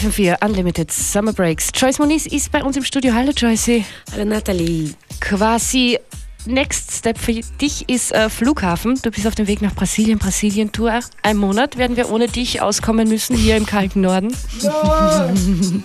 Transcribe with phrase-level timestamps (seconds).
[0.00, 1.68] FM4 Unlimited Summer Breaks.
[1.74, 3.12] Joyce Moniz ist bei uns im Studio.
[3.12, 3.84] Hallo Joyce.
[4.12, 4.94] Hallo Nathalie.
[5.20, 5.98] Quasi
[6.46, 8.98] Next Step für dich ist äh, Flughafen.
[9.02, 11.00] Du bist auf dem Weg nach Brasilien, Brasilien-Tour.
[11.22, 14.34] Ein Monat werden wir ohne dich auskommen müssen hier im kalten Norden.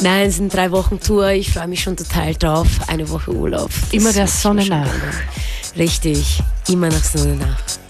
[0.00, 1.30] Nein, es sind drei Wochen Tour.
[1.30, 2.68] Ich freue mich schon total drauf.
[2.86, 3.70] Eine Woche Urlaub.
[3.80, 4.86] Das immer der Sonne nach.
[5.76, 7.83] Richtig, immer nach Sonne nach.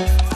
[0.00, 0.29] Bye.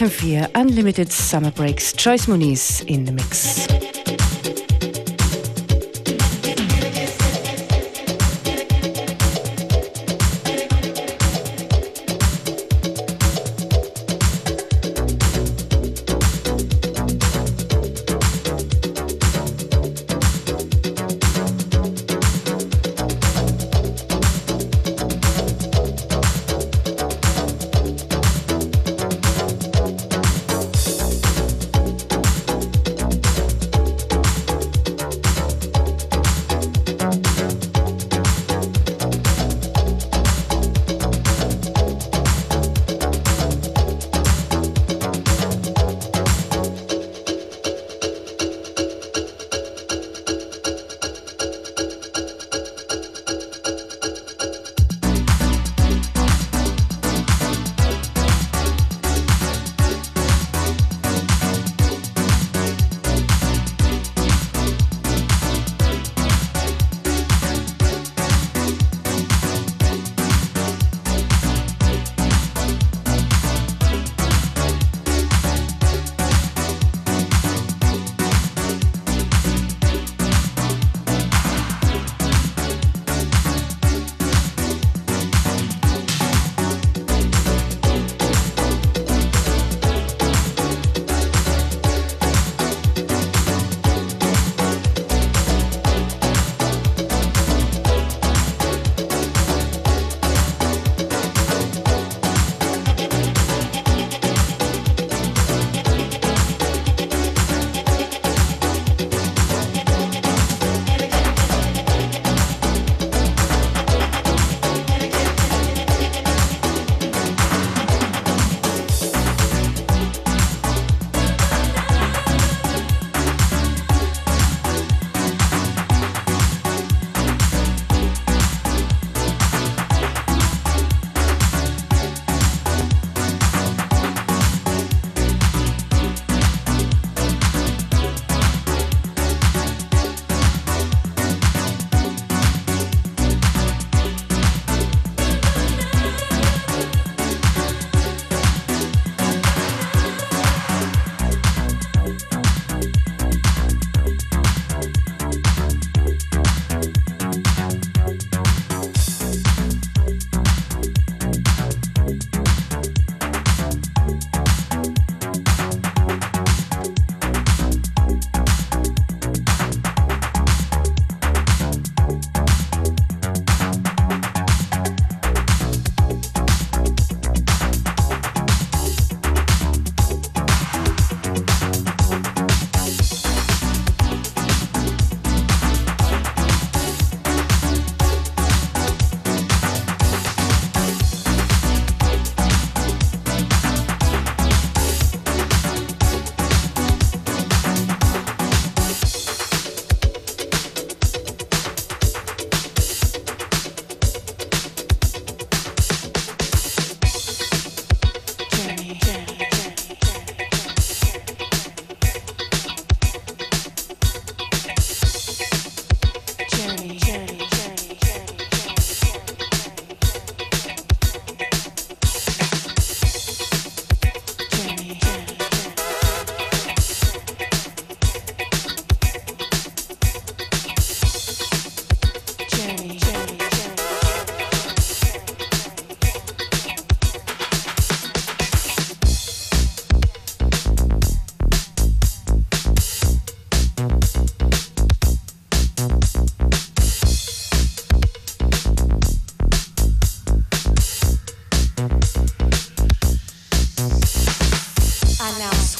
[0.00, 1.92] FM4 Unlimited Summer Breaks.
[1.92, 3.59] Joyce Muniz in the mix.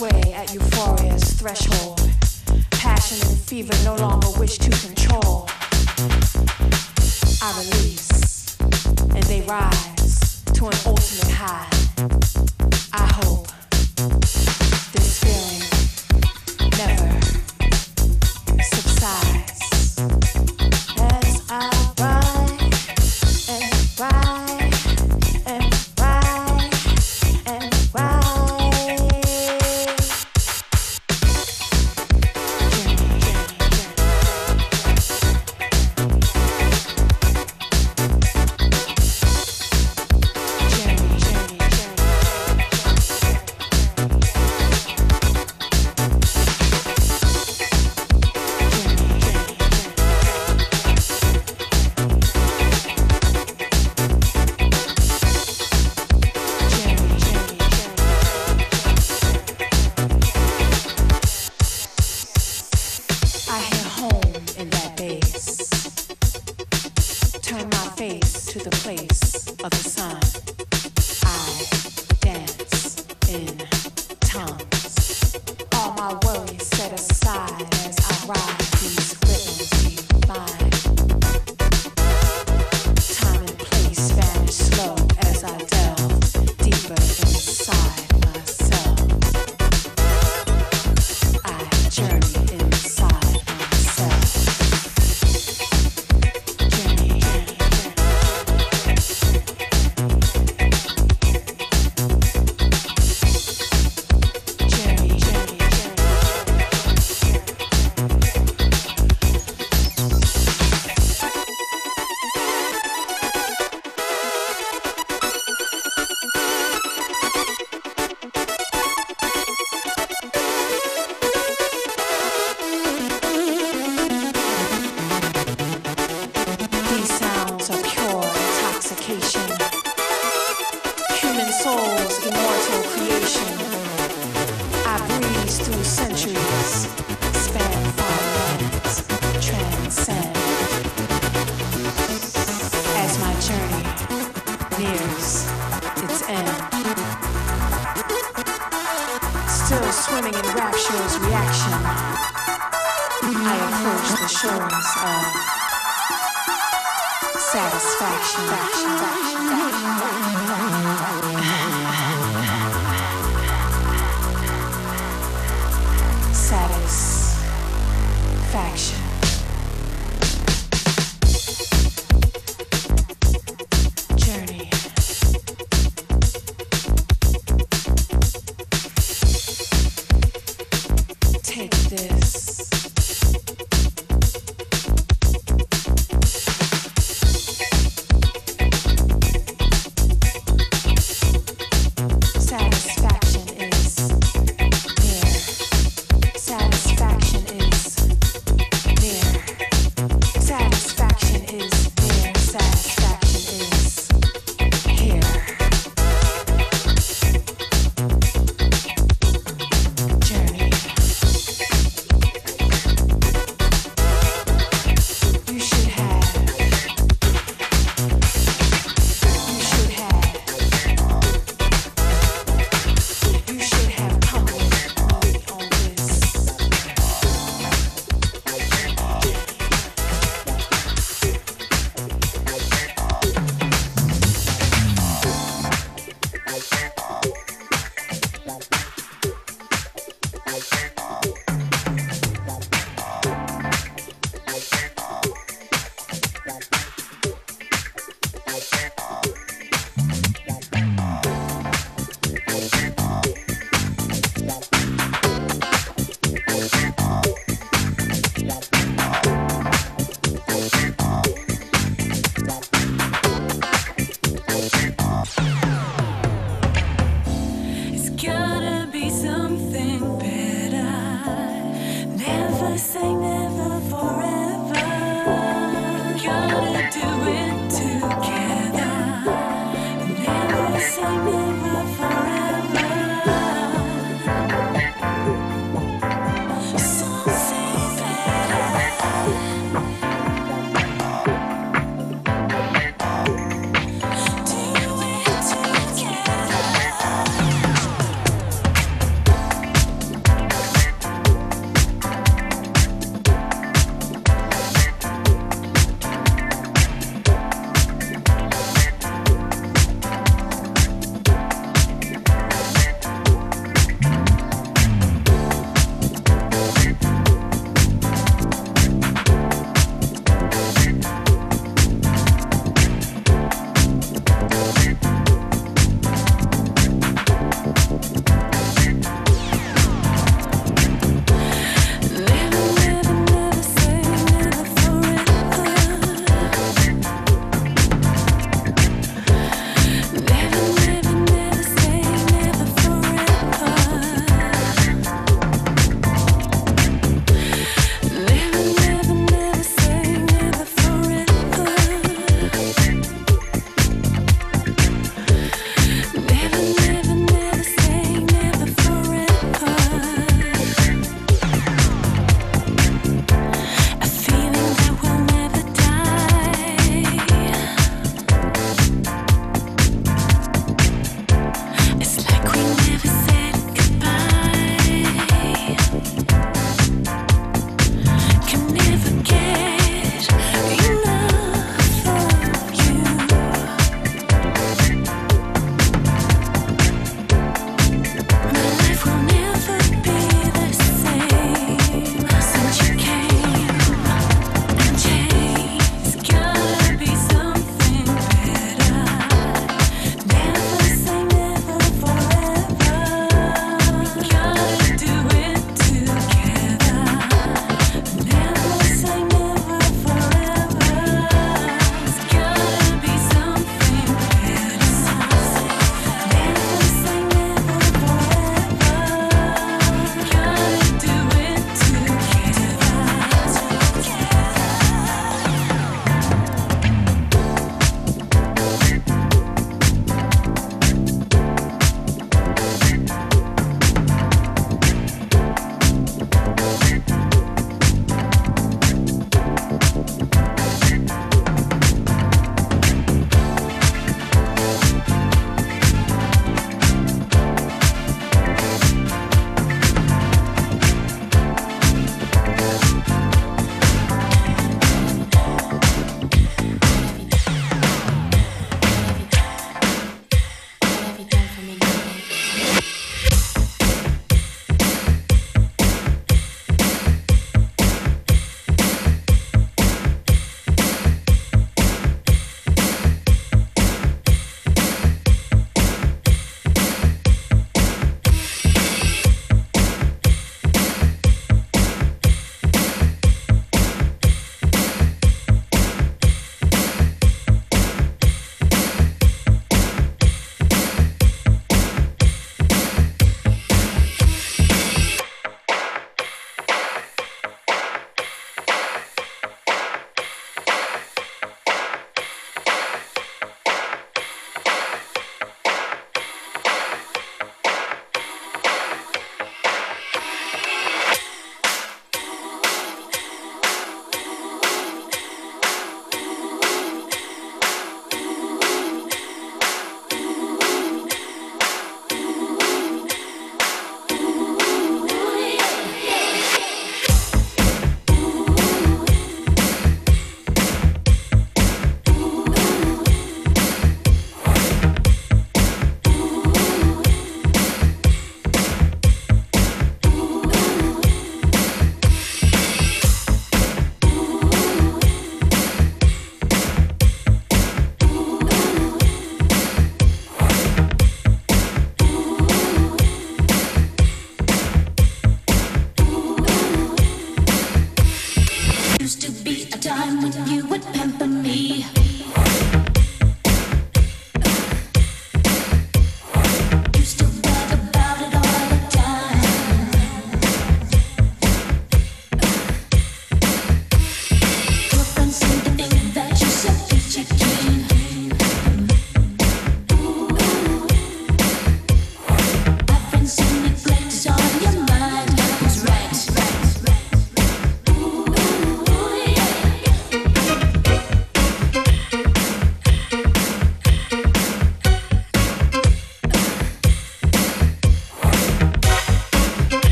[0.00, 2.00] sway at euphoria's threshold.
[2.70, 5.46] Passion and fever no longer wish to control.
[7.42, 8.58] I release,
[9.14, 12.39] and they rise to an ultimate high.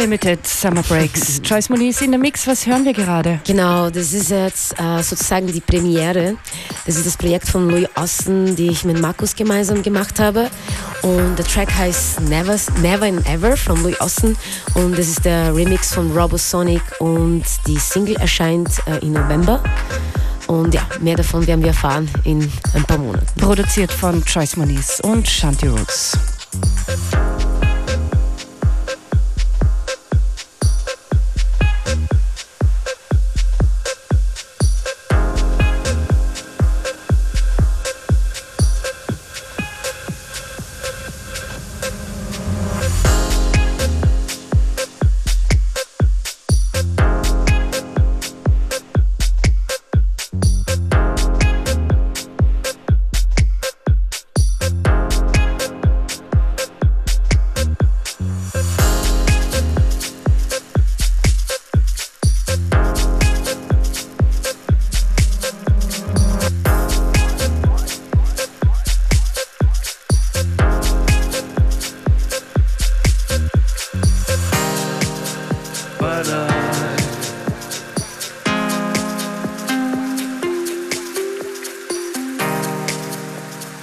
[0.00, 1.42] Unlimited Summer Breaks.
[1.44, 3.38] Joyce Moniz in der Mix, was hören wir gerade?
[3.46, 6.36] Genau, das ist jetzt äh, sozusagen die Premiere.
[6.86, 10.48] Das ist das Projekt von Louis Austin, die ich mit Markus gemeinsam gemacht habe.
[11.02, 14.38] Und der Track heißt Never, Never and Ever von Louis Austin.
[14.72, 19.62] Und das ist der Remix von Robosonic und die Single erscheint äh, im November.
[20.46, 23.26] Und ja, mehr davon werden wir erfahren in ein paar Monaten.
[23.38, 26.16] Produziert von Joyce Moniz und Shanti Roots.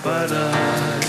[0.07, 1.06] but us.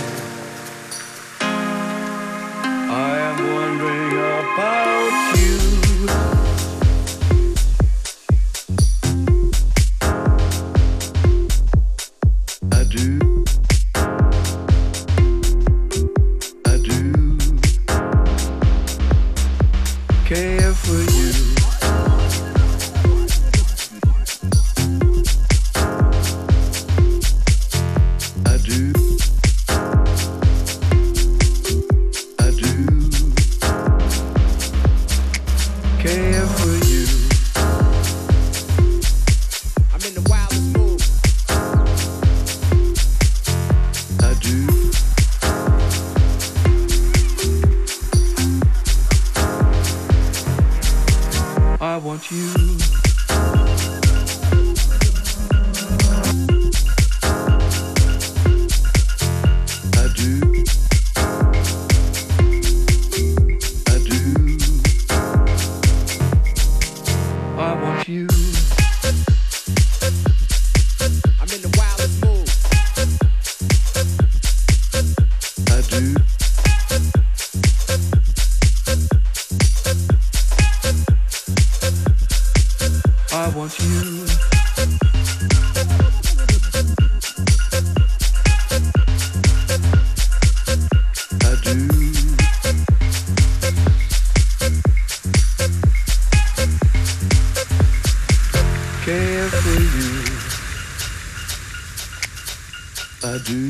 [103.21, 103.69] I do.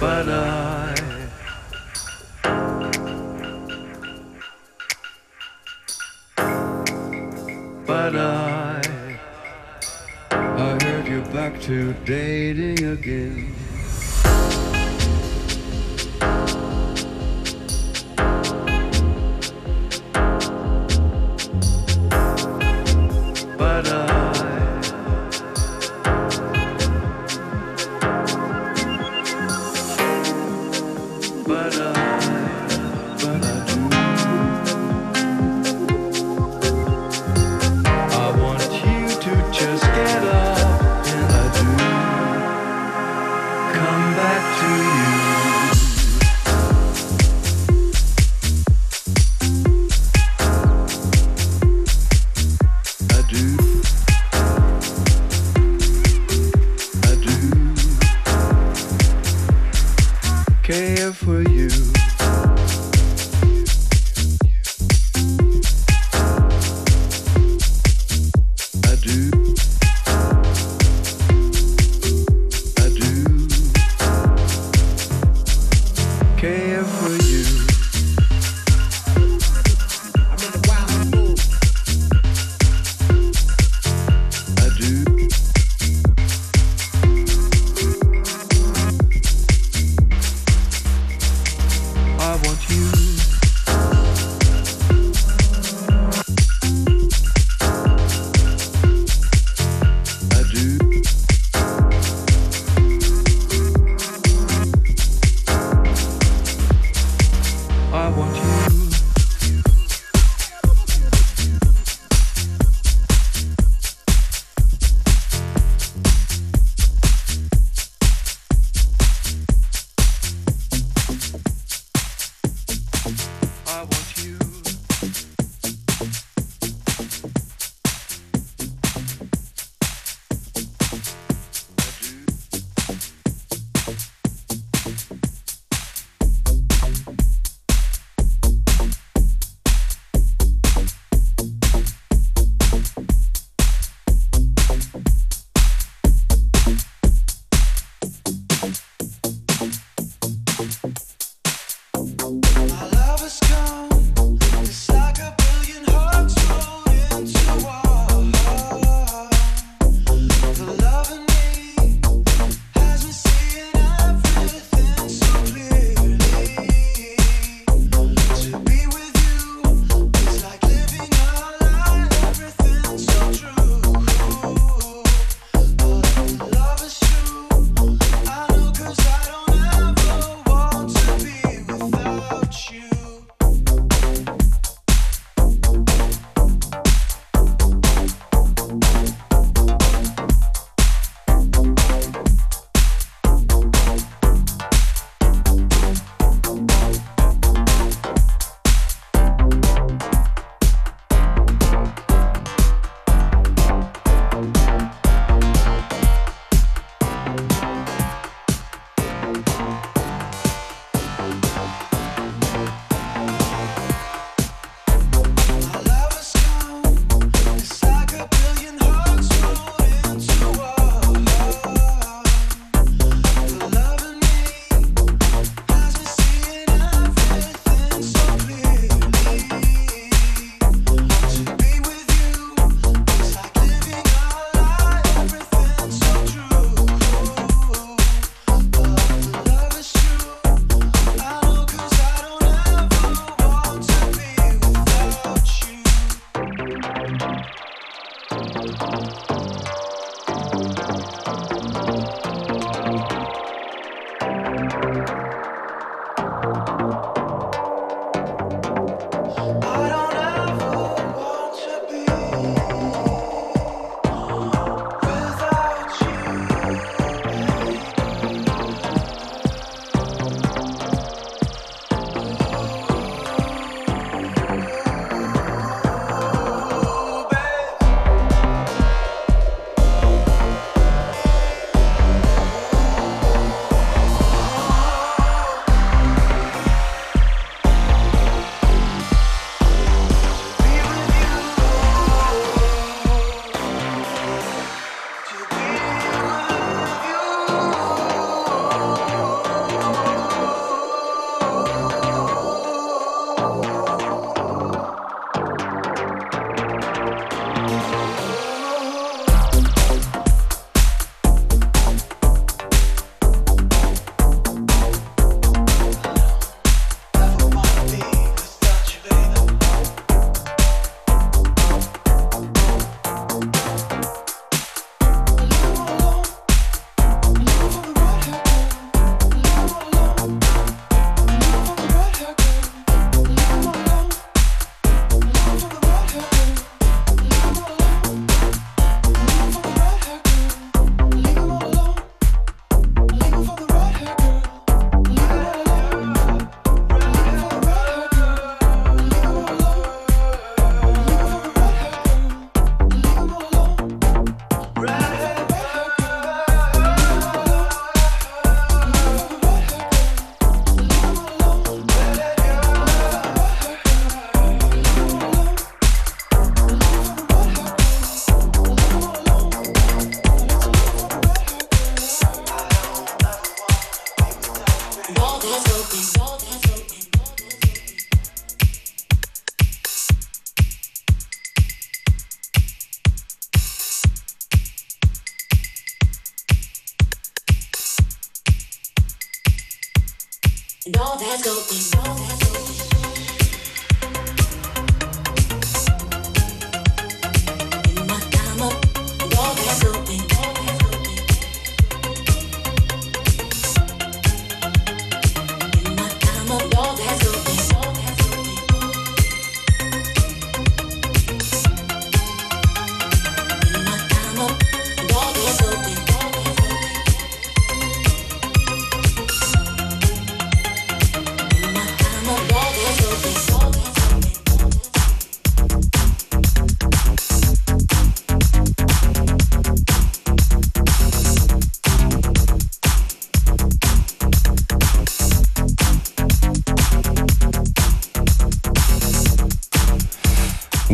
[0.00, 0.57] But uh.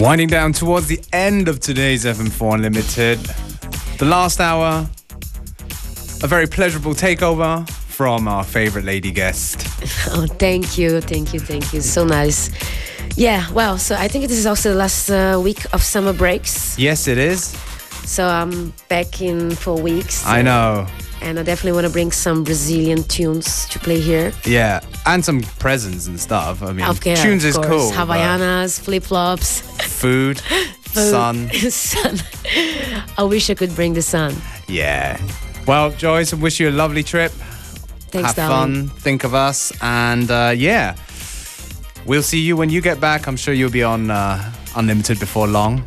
[0.05, 3.18] Winding down towards the end of today's FM4 Unlimited.
[3.98, 4.86] The last hour,
[6.22, 9.66] a very pleasurable takeover from our favorite lady guest.
[10.11, 11.80] Oh, thank you, thank you, thank you.
[11.80, 12.50] So nice.
[13.16, 16.78] Yeah, well, so I think this is also the last uh, week of summer breaks.
[16.78, 17.46] Yes, it is.
[18.05, 20.26] So I'm back in four weeks.
[20.26, 20.86] I know.
[21.22, 24.34] And I definitely want to bring some Brazilian tunes to play here.
[24.44, 26.62] Yeah, and some presents and stuff.
[26.62, 27.68] I mean, Okay, tunes is course.
[27.68, 27.90] cool.
[27.92, 29.61] Havaianas, flip flops,
[30.00, 30.38] Food,
[30.92, 31.50] sun.
[31.70, 32.18] sun.
[33.18, 34.34] I wish I could bring the sun.
[34.68, 35.18] Yeah.
[35.66, 37.32] Well, Joyce, I wish you a lovely trip.
[38.11, 38.88] Thanks, Have darling.
[38.88, 40.94] fun, think of us, and uh, yeah,
[42.07, 43.26] we'll see you when you get back.
[43.26, 45.84] I'm sure you'll be on uh, Unlimited before long.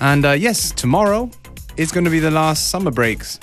[0.00, 1.30] And uh, yes, tomorrow
[1.76, 3.38] is going to be the last summer breaks.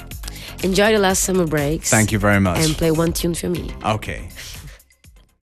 [0.64, 1.90] Enjoy the last summer breaks.
[1.90, 2.60] Thank you very much.
[2.66, 3.72] And play one tune for me.
[3.84, 4.30] Okay.